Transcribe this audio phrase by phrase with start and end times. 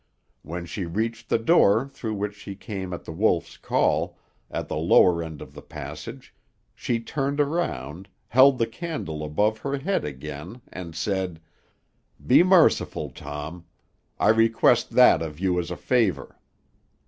[0.41, 4.17] When she reached the door through which she came at The Wolf's call,
[4.49, 6.33] at the lower end of the passage,
[6.73, 11.39] she turned around, held the candle above her head again, and said,
[12.25, 13.65] "'Be merciful, Tom;
[14.19, 16.39] I request that of you as a favor.